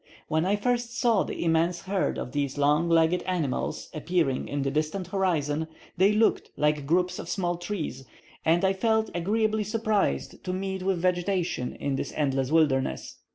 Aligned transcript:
When 0.29 0.47
I 0.47 0.55
first 0.55 0.97
saw 0.99 1.21
the 1.21 1.45
immense 1.45 1.81
herd 1.81 2.17
of 2.17 2.31
these 2.31 2.57
long 2.57 2.89
legged 2.89 3.21
animals 3.21 3.87
appearing 3.93 4.47
in 4.47 4.63
the 4.63 4.71
distant 4.71 5.05
horizon, 5.05 5.67
they 5.95 6.11
looked 6.11 6.49
like 6.57 6.87
groups 6.87 7.19
of 7.19 7.29
small 7.29 7.55
trees; 7.57 8.03
and 8.43 8.65
I 8.65 8.73
felt 8.73 9.11
agreeably 9.13 9.63
surprised 9.63 10.43
to 10.43 10.53
meet 10.53 10.81
with 10.81 10.99
vegetation 11.03 11.75
in 11.75 11.97
this 11.97 12.13
endless 12.15 12.49
wilderness. 12.49 13.17